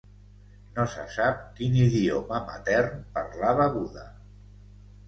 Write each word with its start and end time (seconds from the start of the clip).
No 0.77 0.85
se 0.93 1.03
sap 1.17 1.43
quin 1.61 1.77
idioma 1.83 2.41
matern 2.49 3.07
parlava 3.21 3.71
Buda. 3.79 4.13